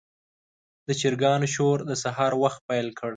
[0.87, 3.09] د چرګانو شور د سهار وخت پیل کړ.